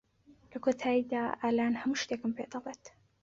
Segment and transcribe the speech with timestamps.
[0.51, 2.83] لە کۆتاییدا، ئالان هەموو شتێکم پێدەڵێت.